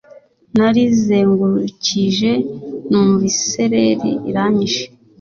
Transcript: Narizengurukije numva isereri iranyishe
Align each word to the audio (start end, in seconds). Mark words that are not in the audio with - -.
Narizengurukije 0.57 2.31
numva 2.89 3.23
isereri 3.31 4.11
iranyishe 4.29 4.85